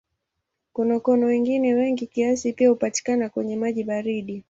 Konokono 0.73 1.25
wengine 1.25 1.73
wengi 1.73 2.07
kiasi 2.07 2.53
pia 2.53 2.69
hupatikana 2.69 3.29
kwenye 3.29 3.55
maji 3.55 3.83
baridi. 3.83 4.39